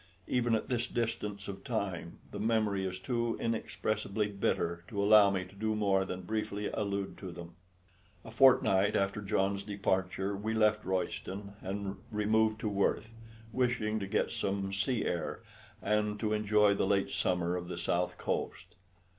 [0.25, 5.45] Even at this distance of time the memory is too inexpressibly bitter to allow me
[5.45, 7.53] to do more than briefly allude to them.
[8.25, 13.13] A fortnight after John's departure, we left Royston and removed to Worth,
[13.53, 15.41] wishing to get some sea air,
[15.83, 18.73] and to enjoy the late summer of the south coast.